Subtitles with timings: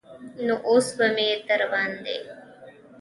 [0.45, 2.17] نو اوس به مې درباندې.